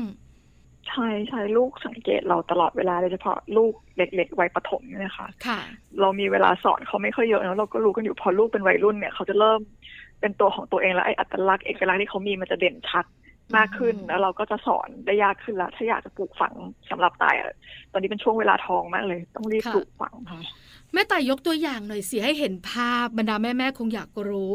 [0.88, 5.60] ใช่ใช่ลูกสังเกตเราตลอดเวลาโดยเฉพาะลูกเด็กๆวัยประถมเนี่ยนะคะค่ะ
[6.00, 9.60] เรามีเวลาสอนเขาไม่ค่อยเยอะแล้วเราก็รู้กันอยู่พอลูกเป็นวัยรุ่นเนี่ยเขาจะเริ่ม
[10.20, 13.04] เป็นตัวของตัวเองแล้วไอ้อัตลักษณ์เอกลักษณ์ที่เขามีมันจะเด่นชัด
[13.56, 16.54] มากขึ้นอืมแล้วเราก็จะสอนได้ยากขึ้นแล้วถ้าอยากจะปลูกฝัง
[16.90, 17.46] สำหรับตายอะ
[17.92, 20.40] ตอนนี้เป็นช่วงเวลาทองมากเลย ต้องรีบปลูกฝังค่ะ
[20.92, 24.50] แม่ต่ายยกตัวอย่างหน่อยสิให้เห็นภาพบรรดาแม่ๆคงอยากรู้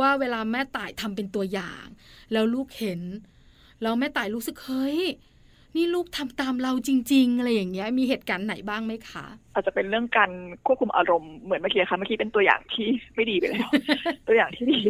[0.00, 1.84] ว่าเวลาแม่ต่ายทำเป็นตัวอย่าง
[2.32, 3.00] แล้วลูกเห็น
[3.82, 5.00] แล้วแม่ต่ายรู้สึกเฮ้ย
[5.76, 10.30] นี่ลูกทำตามเราจริง ๆ อะไรอย่างเงี้ย มีเหตุการณ์ไหนบ้างไหมคะ อาจจะเป็นเรื่องการ
[10.66, 13.68] ควบคุมอารมณ์เหมือนเมื่อกี้ค่ะเมื่อกี้เป็นตัวอย่างที่ไม่ดีไปแล้ว
[14.26, 14.80] ตัวอย่างที่ดี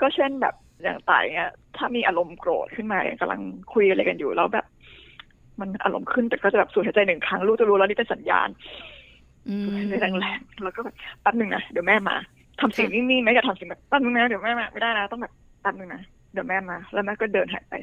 [0.00, 3.40] ก็เช่นแบบอย่างต่ายเนี่ยถ้ามีอารมณ์โกรธขึ้นมาเนี่ยกำลัง
[3.72, 4.66] คุยอะไรกันอยู่แล้วแบบ
[5.60, 8.48] มันอารมณ์ขึ้นแต่ก็จะแบบสูดหายใจหนึ่งครั้งลูกจะรู้แล้วนี่เป็นสัญญาณ
[9.48, 12.16] อืมสูดหายใจแรงๆแล้วก็แบบแป๊บหนึ่งนะเดี๋ยวแม่มา
[12.60, 16.02] ทำเสิ่งนิ่งๆนะอย่าทำเสิ่งแบบแป๊บหนึงนะเดี๋ยวแม่มาไม่ได้นะต้องแบบแป๊บหนึงนะ
[16.32, 17.74] เดี๋ยวแม่มา แล้วแม่ก็เดินหายไป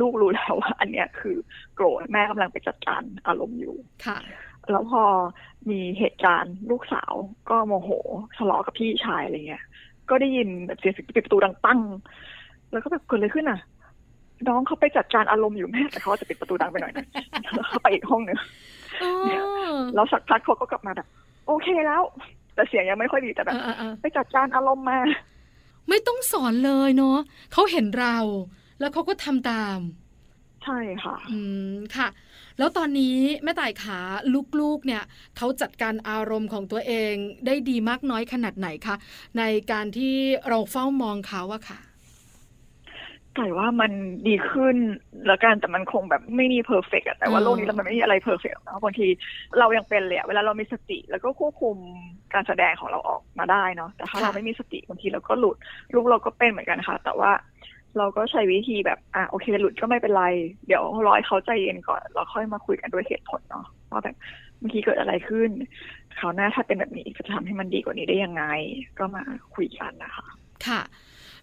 [0.00, 1.36] ลูกรู้แล้วว่าอันเนี้ยคือ
[1.74, 3.76] โกรธแม่กำลังไปจัดการอารมณ์อยู่
[4.06, 4.18] ค่ะ
[4.70, 5.02] แล้วพอ
[5.70, 7.12] มีเหตุการณ์ลูกสาว
[7.50, 7.90] ก็โมโห
[8.36, 9.64] ทะเลาะกับพี่ชายอะไรเงี้ย
[10.10, 11.80] ก็ได้ยินแบบเสียงปิดประตูดังปั้ง
[12.72, 13.60] แล้วก็แบบเกิดอะไรขึ้นอะ
[14.48, 17.04] น้องเขาไปจัดการอารมณ์อยู่แม่แต่เขาอาจจะปิดประตูดังไปหน่อยนะ
[17.54, 18.38] แล้วเขาไปอีกห้องหนึ่ง
[19.02, 19.12] อ๋อ
[19.94, 21.06] แล้วสักพักเขาก็กลับมาแบบ
[21.46, 22.02] โอเคแล้ว
[22.54, 24.98] แต่เสียงยังไม่ค่อยดีแต่แบบเออเออไปจัดการอารมณ์มา
[25.88, 27.18] ไม่ต้องสอนเลยเนาะ
[27.52, 28.16] เขาเห็นเรา
[28.80, 29.78] แล้วเขาก็ทำตาม
[30.64, 31.38] ใช่ค่ะ อื
[31.72, 32.08] มค่ะ
[32.58, 33.98] แล้วตอนนี้แม่ต่ายขา
[34.60, 35.02] ลูกๆเนี่ย
[35.36, 37.12] เขาจัดการอารมณ์ของตัวเอง
[37.46, 38.96] ได้ดีมากน้อยขนาดไหนคะ
[39.38, 40.14] ในการที่
[40.48, 41.78] เราเฝ้ามองเขาอะค่ะ
[43.38, 43.92] ไก่ว่ามัน
[44.28, 44.76] ดีขึ้น
[45.26, 49.06] แล้วกันแต่มันคงแบบไม่มี perfect อะแต่ว่าอืมโลกนี้เรามันไม่มีอะไร perfect นะบางที
[49.58, 51.76] เรายังเป็นเลยอะเวลาเรามีสติ แล้วก็ควบคุม
[52.34, 55.56] การแสดงของเราออกมาได้เนาะแต่ถ้าเราไม่มีสติบางทีเราก็หลุด
[55.94, 57.30] ลูกเราก็เป็นเหมือนกันค่ะ แต่ว่า
[57.98, 60.24] เราก็ใช้วิธีแบบ อะโอเคหลุดก็ไม่เป็นไร
[60.66, 64.16] เดี๋ยวรอให้เขาใจเย็นก่อนเราค่อยมาคุยกันด้วยเหตุผลเนาะว่าแบบ
[64.58, 65.50] เมื่อกี้เกิดอะไรขึ้น
[66.18, 68.44] คราวหน้าถ้าเป็นแบบนี้จะทำให้มันดีกว่านี้ได้ยังไง
[68.98, 69.22] ก็มา
[69.54, 70.26] คุยกันนะคะ
[70.66, 70.80] ค่ะ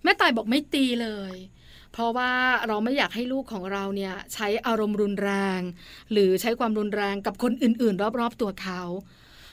[0.03, 1.36] แม่ต่ายบอกไม่ตีเลย
[1.97, 2.31] เพราะว่า
[2.67, 5.60] เราไม่อยากให้ลูกของเราเนี่ยใช้อารมณ์รุนแรง
[6.12, 8.81] หรือใช้ความรุนแรงกับคนอื่น ๆ รอบๆตัวเขา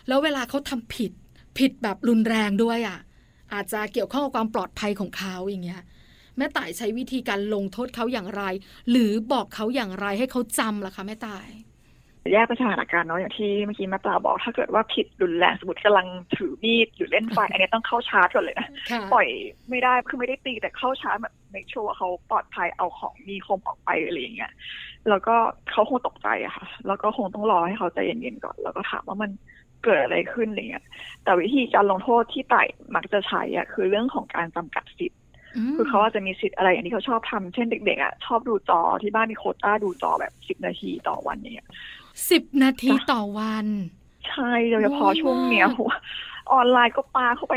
[0.08, 1.12] แล้วเวลาเขาทำผิด
[1.58, 2.98] ผิดแบบรุนแรงด้วยอะ
[3.52, 5.82] อาจจะเกี่ยวข้องกับความปลอดภัยของเขาอย่างเงี้ย
[6.36, 8.42] แม่ต่ายใช้วิธีการลงโทษเขาอย่างไร
[8.90, 11.48] หรือบอกเขาอย่างไรให้เขาจำล่ะคะแม่ต่าย
[12.30, 16.06] แยกเป็นสถานการณ์เนาะอย่างที่เมื่อกี้แมาปลาบอก ถ้าเกิดว่าผิดรุนแรงสมมติกำลัง
[16.36, 19.26] ถือมีดหรือเล่นไฟอันนี้ต้องเข้าชาร์จก่อนเลยนะค่ะปล่อย
[19.70, 24.52] ไม่ได้คือไม่ได้ตีแต่เข้าชาร์จแบบในชัวร์เขาปลอดภัยเอาของมีคมออกไปอะไรอย่างเงี้ย
[25.08, 25.36] แล้วก็
[25.70, 29.30] เขาคงตกใจอะค่ะ แล้วก็คงต้องรอให้เขาใจเย็นๆก่อน แล้วก็ถามว่ามัน
[29.84, 30.84] เกิดอะไรขึ้นอะไรเงี้ย
[31.24, 32.62] แต่วิธีการลงโทษที่ไต่
[32.94, 35.20] มักจะใช้อะคือเรื่องของการจำกัดสิทธิ์
[35.70, 41.68] มคือเขาอาจจะมีสิทธิ์อะไรอย่างที่เขาชอบทำเช่นเด็กๆอะชอบดูจอที่บ้านมีโควต้าดูจอแบบสิบนาทีต่อวันอย่างเงี้ย
[42.30, 43.66] สิบนาทีต่อวัน
[44.28, 45.98] ใช่โดยเฉพาะน้อยมากช่วงเนี้ยเพราะว่า
[46.52, 47.54] ออนไลน์ก็ปาเข้าไป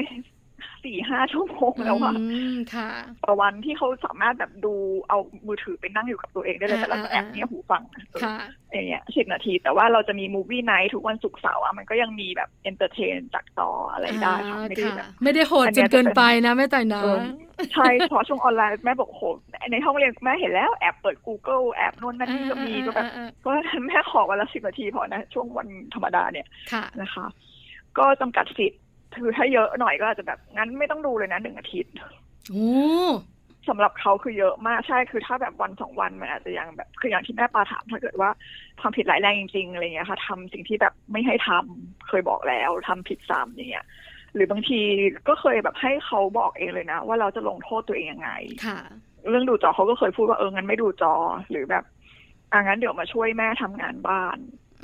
[0.86, 2.90] สี่ห้าชั่วโมงแล้วอะอืมค่ะ
[3.24, 4.74] ต่อวันที่เขาสามารถแบบดู
[5.10, 5.18] เอา
[5.48, 8.38] มือถือไปนั่งอยู่กับตัวเองได้เลยแต่ละอ่าแอปเนี้ยหูฟังนะค่ะ
[8.74, 17.20] อย่างเงี้ยสิบนาที แต่ว่าเราจะมีมูฟวี่ไนท์ทุกวันศุกร์เสาร์อะมันก็ยังมีแบบเอนเตอร์เทนจากจออะไรได้ค่ะไม่ได้แบบไม่ได้โหดอันจเนี้นยเกินจะเป็นไปนะแม่ต่ายนะเออ
[17.74, 19.24] ใช่เพราะช่วงออนไลน์แม่บอกโห
[19.72, 23.50] ในห้องเรียนแม่เห็นแล้วแอบเปิด Google แอบโน่นนั่นนี่ก็มีก็แบบอ่าก็
[23.88, 27.26] แม่ขอวันละสิบนาทีพอนะ ช่วงวันธรรมดาเนี่ยค่ะนะคะ
[27.98, 28.82] ก็จำกัดสิทธิ์
[29.18, 31.94] คือถ้าเยอะหน่อยก็อาจจะแบบงั้นไม่ต้องดูเลยนะหนึ่งอาทิตย์
[32.50, 32.68] โอ้
[33.70, 38.30] สำหรับเขาคือเยอะมากใช่คือถ้าแบบวันสองวันมันอาจจะยังแบบคืออย่างที่แม่ปาถามถ้าเกิดว่า
[38.82, 43.86] ความผิดหลายแรงจริงๆอะไรเงี้ยค่ะทำสิ่งที่แบบไม่ให้ทำเคยบอกแล้วทำผิดซ้ำอย่างเงี้ย
[44.34, 44.80] หรือบางที
[45.28, 48.30] ก็เคยแบบให้เขาบอกเองเลยนะ ว่าเราจะลงโทษตัวเองยังไง
[48.66, 48.80] ค่ะ
[49.30, 51.14] เรื่องดูจอเขาก็เคยพูดว่าเอองั้นไม่ดูจอ
[51.52, 51.84] หรือแบบ
[52.52, 54.38] อ่างั้นเดี๋ยวมาช่วยแม่ทำงานบ้าน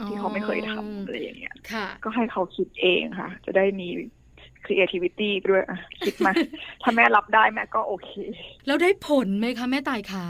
[0.08, 3.88] ที่เขาไม่เคยทำอะไรอย่างเงี้ยค่ะก็ให้เขาคิดเองค่ะ จะได้มี
[4.66, 6.32] creativity ไปด้วยอะคิดมา
[6.82, 8.10] ถ้าแม่รับได้แม่ก็โอเค
[8.68, 10.26] แล้วได้ผลไหมคะแม่ต่ายคะ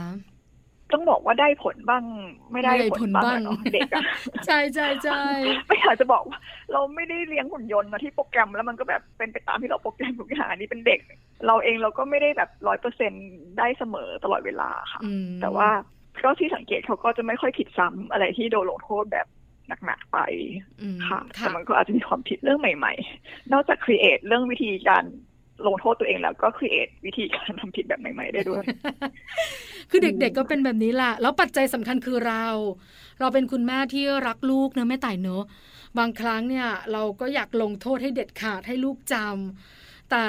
[0.92, 2.04] ต้องบอกว่าได้ผลบ้าง
[2.52, 4.02] ไม่ได้ไม่ได้ผผลลบ้างบ้างอะเนาะเด็กอะ
[4.46, 5.20] ใช่ใช่ใช่
[5.66, 6.38] ไม่อยากจะบอกว่า
[6.72, 11.00] เราไม่ได้เลี้ยงหุ่นยนต์มาที่โปรแกรมแล้วมันก็แบบเป็นไปตามที่เราโปรแกรมทุกอย่างอันนี้เป็นเด็ก
[11.46, 13.12] เราเองเราก็ไม่ได้แบบร้อยเปอร์เซ็น
[13.58, 15.68] ได้เสมอตลอดเวลาค่ะอืมแต่ว่า
[16.24, 19.26] ก็ที่สังเกตเขาก็จะไม่ค่อยผิดซ้ำอะไรที่โดนลงโทษแบบ
[19.86, 20.18] หนักๆไป
[20.82, 25.04] อืมค่ะค่ะแต่มันก็อาจจะมีความผิดเรื่องใหม่ ๆ นอกจากครีเอทเรื่องวิธีการ
[25.66, 28.64] ลงโทษตัวเองแล้วก็ครีเอทวิธีการทำผิดแบบใหม่ ๆ ได้ด้วย
[29.90, 32.46] คือเด็กๆก็เป็นแบบนี้แหละ แล้วปัจจัยสำคัญคือเรา
[33.20, 35.44] เราเป็นคุณแม่ที่รักลูกนะแม่ต่ายเนอะ
[35.98, 40.24] บางครั้งเนี่ย เราก็อยากลงโทษให้เด็ดขาดให้ลูกจำแต่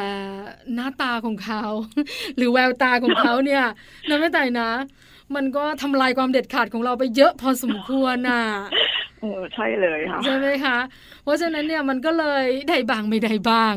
[0.74, 1.64] หน้าตาของเขา
[2.38, 3.64] หรือแววตาของเขาเนี่ย
[4.10, 4.70] นะแม่ต่ายนะ
[5.38, 8.44] มันก็ทำลายความเด็ดขาดของเราไปเยอะพอสมควรน่ะ
[9.22, 10.78] เออใช่เลยค่ะใช่ไหมคะ
[11.24, 13.74] เพราะฉะนั้นเนี่ยมันก็เลยได้บางไม่ได้บาง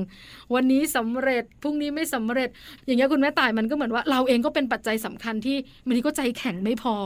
[0.54, 2.48] วันนี้สำเร็จพรุ่งนี้ไม่สำเร็จ
[2.86, 6.96] อย่างเงี้ยคุณแม่ต่ายมันก็เหมือนว่า เราเองก็เป็นปัจจัยสำคัญที่บางทีก็ใจแข็งไม่พอ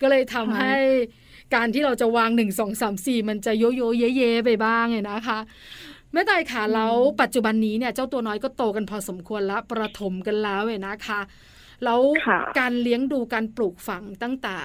[0.00, 0.74] ก็เลยทำใช่ให้
[1.54, 5.38] การที่เราจะวางหนึ่งสองสามสี่มันจะโยโย่เยเยๆไปบ้างเนี่ยนะคะ
[6.12, 11.20] แม่ต่ายค่ะแล้วปัจจุบันนี้เนี่ยเจ้าตัวน้อยก็โตกันพอสมควรแล้วประถมกันแล้วเนี่ยนะคะ
[11.84, 14.56] แล้วค่ะการเลี้ยงดูการปลูกฝังตั้งแต่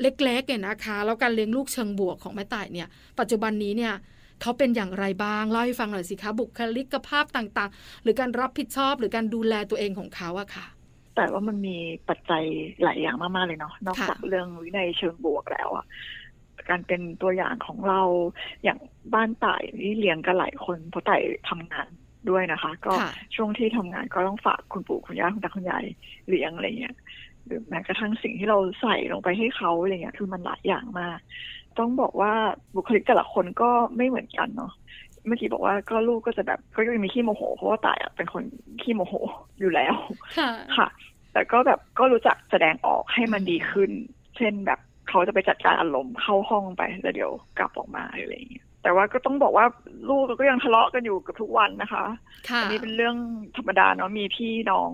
[0.00, 2.88] เล็กๆเนี่ยนะคะ แล้วการเลี้ยงลูกเชิงบวกของแม่ต่ายเนี่ย
[3.20, 3.94] ปัจจุบันนี้เนี่ย
[4.42, 10.66] เขาเป็นอย่างไรบ้างเล่าให้ฟังหน่อยสิคะบุคลิกภาพต่างๆ หรือการรับผิดชอบหรือการดูแลตัวเองของเขาอะค่ะ
[11.16, 11.76] แต่ว่ามันมี
[12.08, 12.44] ปัจจัย
[12.82, 15.84] หลายอย่างมาก ๆ เลยเนาะนอกค่ะจากเรื่องวินัยเชิงบวกแล้วอะ
[16.68, 18.00] การเป็นตัวอย่างของเรา
[18.64, 18.78] อย่าง
[19.14, 21.88] บ้านต่ายนี่เลี้ยงกันหลายคนเพราะต่ายทำงาน
[22.30, 25.84] ด้วยนะคะ ก็ค่ะช่วงที่ทำงานก็ต้องฝากคุณปู่คุณย่าคุณตาคุณยาย
[26.28, 26.96] เลี้ยงอะไรเงี้ย
[27.46, 31.18] หรือแม้กระทั่งสิ่งที่เราใส่ลงไปให้เขาอะไรเงี้ยคือมันหลายอย่างมาก
[31.78, 32.32] ต้องบอกว่า
[32.74, 34.72] บุคลิกแต่ละคนก็ไม่เหมือนกันเนาะ
[35.26, 38.42] เมื่อกี้บอกว่าก็ลูกก็จะแบบก็ยังมีขี้โมโห เพราะว่าต่ายอะเป็นคน
[38.82, 39.14] ขี้โมโห
[39.60, 39.94] อยู่แล้ว
[40.38, 40.88] ค่ะค่ะ
[41.32, 43.90] แต่ก็แบบก็รู้จักแสดงออกให้มันดีขึ้น
[44.36, 49.66] เช่นแบบเขาจะไปจัดการอารมณ์เข้าห้องไปแล้วเดี๋ยวกลับออกมาอะไรอย่างเงี้ย แต่ว่าก็ต้องบอกว่า
[50.08, 52.04] ลูกก็ยังทะเลาะกันอยู่กับทุกวันนะคะ
[52.48, 53.16] ค่ะอันนี้เป็นเรื่อง
[53.56, 54.90] ธรรมดาเนาะมีพี่น้อง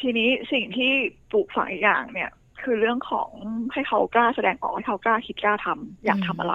[0.00, 0.92] ทีนี้สิ่งที่
[1.30, 2.30] ปลูกฝังอีกอย่างเนี่ย
[2.62, 3.30] คือเรื่องของ
[3.72, 6.54] ให้เขากล้าแสดงออกให้เขากล้าคิดกล้าทำอยากทำอะไร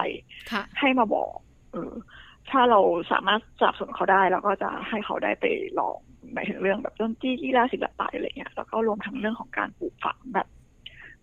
[0.51, 1.33] ค่ะให้มาบอก
[1.71, 1.93] เออ
[2.49, 2.79] ถ้าเรา
[3.11, 5.45] สามารถสนับสนุนเขาได้เราก็จะให้เขาได้ไป
[5.79, 5.97] ลอง
[6.33, 10.47] หมายถึงเรื่องแบบดนตรีกีฬาศิลปะอะไรเงี้ยแล้วก็รวมทั้งเรื่องของการปลูกฝังแบบ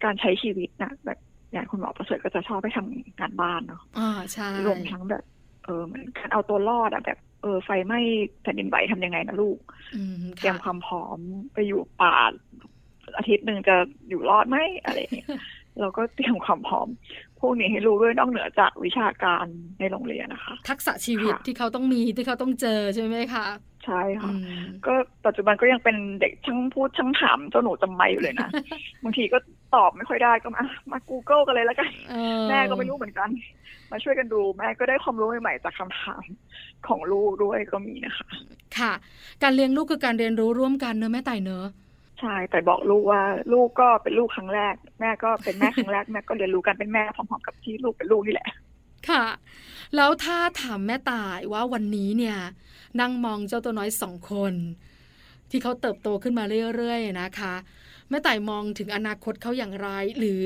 [0.04, 1.18] การใช้ชีวิตนะแบบ
[1.52, 5.24] อย่างคุณหมอประเสริฐก็จะชอบไปทำงานบ้านเนาะอ่าใช่รวมทั้งแบบ
[5.66, 8.00] เออเหมันการเอาตัวรอดอะแบบเออไฟไหม้
[8.42, 9.58] แผ่นดินไหวทำยังไงนะลูก
[9.94, 11.18] อืมเตรียมค่ะความพร้อม
[11.52, 12.14] ไปอยู่ป่า
[13.16, 13.76] อาทิตย์หนึ่งจะ
[14.08, 15.28] อยู่รอดไหมอะไรอย่างเงี้ย
[15.80, 16.88] เราก็เตรียมความพร้อม
[17.40, 19.46] พวกนี้ให้รู้ด้วยนอกเหนือจากวิชาการ
[19.78, 23.46] ในโรงเรียนนะคะ ทักษะชีวิตค่ะที่เขาต้องมีที่เขาต้องเจอใช่ไหมคะ
[23.86, 24.94] ใช่ค่ะอืมก็
[25.26, 28.48] ปัจจุบันก็ยังเป็นเด็กช่างพูดช่างถามเจ้าหนูจำไม่อยู่เลยนะ
[29.04, 29.38] บางทีก็
[29.74, 33.28] ตอบไม่ค่อยได้ก็มามา Google กันเลยแล้วกันเออแม่ก็ไม่รู้เหมือนกัน
[33.90, 36.24] มาช่วยกันดูแม่ก็ได้ความรู้ใหม่ๆจากคำถาม
[36.88, 38.28] ของลูกด้วยก็มีนะคะ
[38.78, 38.92] ค่ะ
[39.42, 41.66] การเลี้ยงลูกคือการเรียนรู้ร่วมกันเนอะแม่ไต่เนอะ
[42.20, 43.22] ใช่แต่บอกลูกว่า
[43.52, 48.48] ลูกก็เป็นลูกครั้งแรก แม่ก็เป็นแม่ครั้งแรกแม่ก็เรียนรู้กันเป็นแม่พร้อมๆกับที่ลูกเป็นลูกนี่แหละ
[49.08, 49.24] ค่ะ
[49.96, 52.36] แล้วถ้าถามแม่ตายว่าวันนี้เนี่ย
[53.00, 54.54] นั่งมองเจ้าตัวน้อยสองคน
[55.50, 56.44] ที่เขาเติบโตขึ้นมา
[56.76, 57.54] เรื่อยๆนะคะ
[58.08, 60.44] แม่ต่ายมองถึงอนาคตเขาอย่างไร หรือ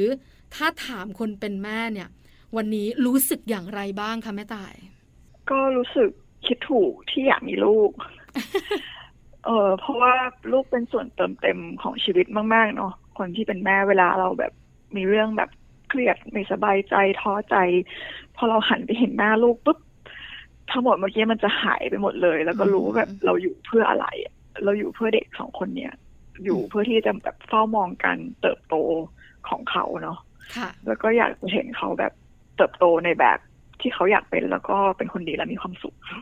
[0.55, 2.09] ถ้าถามคนเป็นแม่เนี่ย
[2.57, 4.75] วันนี้รู้สึกอย่างไรบ้างคะแม่ต่าย
[5.51, 6.11] ก็รู้สึก
[6.47, 7.91] คิดถูกที่อยากมีลูก
[9.45, 10.15] เออเพราะว่า
[10.53, 14.53] ลูกเป็นส่วนเติมเต็มของชีวิตมาก ๆ เนาะคนที่เป็นแม่เวลาเราแบบ
[14.97, 15.51] มีเรื่องแบบ
[15.89, 17.57] เครียดไม่สบายใจท้อใจ
[18.37, 19.79] พอเราหันไปเห็นหน้าลูกปุ๊บ
[20.73, 25.93] ทั้งหมดเมื่อกี้มันจะหายไปหมดเลย แล้วก็รู้ว่าแบบเราอยู่เพื่ออะไรอะเราอยู่เพื่อเด็กสองคนเนี้ย
[26.45, 28.75] อยู่เพื่อที่จะแบบเฝ้ามองการเติบโต
[29.49, 30.19] ของเขาเนาะ
[30.57, 32.13] ค่ะแล้วก็อยากจะเห็นเขาแบบ
[32.57, 33.39] เติบโตในแบบ
[33.81, 36.21] ที่เขาอยากเป็นแล้วก็เป็นคนดีและมีความสุขค่ะ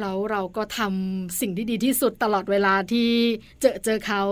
[0.00, 3.10] แล้วเราก็ทำสิ่งที่ดีที่สุดตลอดเวลาที่
[3.60, 4.22] เจอเจอเขา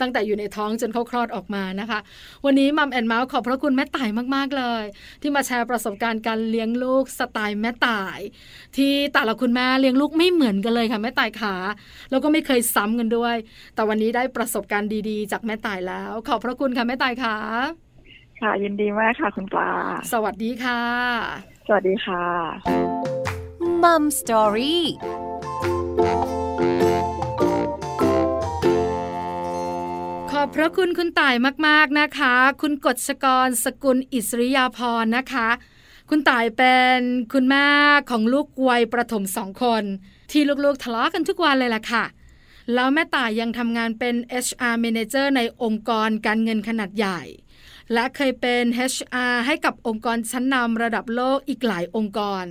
[0.00, 1.98] ตั้งแต่อยู่ในท้องจนเขาคลอดออกมานะคะ
[2.44, 4.82] วันนี้ Mom and Mouth ขอบพระคุณแม่ต่ายมาก ๆ เลย
[5.22, 8.18] ที่มาแชร์ประสบการณ์การเลี้ยงลูกสไตล์แม่ต่าย
[8.76, 11.54] ที่แต่ละคุณแม่เลี้ยงลูกไม่เหมือนกันเลยค่ะแม่ต่ายขา
[12.10, 13.36] แล้วก็ไม่เคยซ้ำกันด้วย
[13.74, 17.36] แต่วันนี้ได้ประสบการณ์ดีๆ จากแม่ต่ายแล้ว ขอบพระคุณค่ะแม่ต่ายขา
[18.40, 19.70] ค่ะยินดีมากค่ะคุณปลา
[20.12, 20.80] สวัสดีค่ะ
[21.66, 23.13] สวัสดีค่ะ
[23.84, 24.84] Mom Story
[30.30, 31.34] ขอบพระคุณคุณต่าย
[31.66, 35.48] มากๆนะคะ คุณกฎชกรสกุลอิสริยาพรนะคะ
[36.10, 36.98] คุณต่ายเป็น
[37.32, 37.66] คุณแม่
[38.10, 39.84] ของลูกวัยประถมสองคน
[40.30, 42.04] ที่ลูกๆทะเลาะกันทุกวันเลยล่ะค่ะ
[42.74, 47.20] แล้วแม่ต่ายยังทำงานเป็น HR Manager ในองค์กรการเงินขนาดใหญ่
[47.92, 52.46] และเคยเป็น HR ให้กับองค์กรชั้นนำระดับโลกอีกหลายองค์กร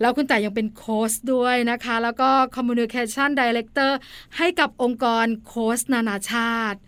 [0.00, 3.92] แล้วคุณต่ายยังเป็นโค้ชด้วยนะคะ แล้วก็ Communication Director
[4.36, 6.78] ให้กับองค์กรโค้ชนานาชาติ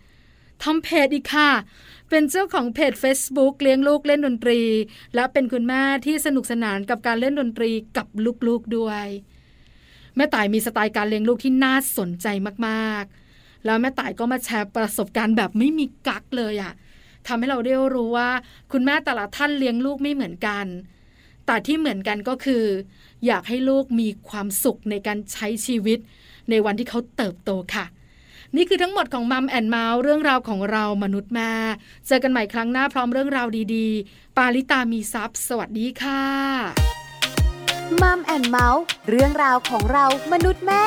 [0.63, 1.51] ทำเพจอีกค่ะ
[2.09, 4.61] เป็นเจ้าของเพจ Facebook เลี้ยงลูกเล่นดนตรี
[5.15, 8.07] และเป็นคุณแม่ที่สนุกสนานกับการเล่นดนตรีกับ
[8.47, 9.05] ลูกๆด้วย
[10.15, 12.27] แม่ต่ายมีสไตล์การเลี้ยงลูกที่น่าสนใจ
[12.67, 16.73] มากๆ แล้วแม่ต่ายก็มาแชร์ประสบการณ์แบบไม่มีกักเลยอะ
[17.27, 18.29] ทำให้เราได้รู้ว่า
[18.71, 20.65] คุณแม่แต่ละท่านเลี้ยงลูกไม่เหมือนกัน
[21.45, 22.63] แต่ที่เหมือนกันก็คือ
[23.25, 25.99] อยากให้ลูกมีความสุขในการใช้ชีวิต
[26.49, 27.85] ในวันที่เขาเติบโตค่ะ
[28.55, 31.53] นี่คือทั้งหมดของ Mom and Mouth เรื่องราวของเรามนุษย์แม่
[32.07, 36.23] เจอกันใหม่ครั้งหน้าพร้อมเรื่องราวดีๆ ปาลิตามีทรัพย์สวัสดีค่ะ
[38.01, 40.83] Mom and Mouth เรื่องราวของเรามนุษย์แม่